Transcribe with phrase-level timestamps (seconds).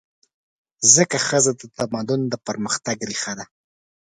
[0.93, 3.45] ځکه ښځه د تمدن د پرمختګ ریښه ده.